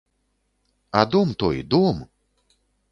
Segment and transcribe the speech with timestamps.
[0.91, 1.97] А дом той, дом!